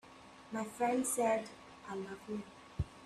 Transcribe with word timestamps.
My 0.51 0.63
friend 0.63 1.05
said: 1.05 1.47
"I 1.87 1.93
love 1.93 2.17
you. 2.27 2.41